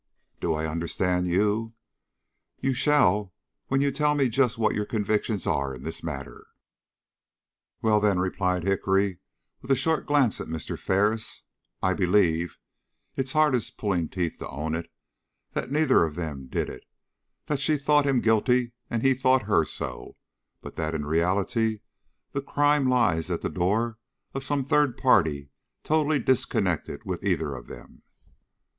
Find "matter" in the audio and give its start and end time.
6.01-6.47